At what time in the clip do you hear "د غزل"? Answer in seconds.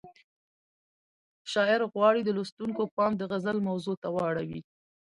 3.17-3.57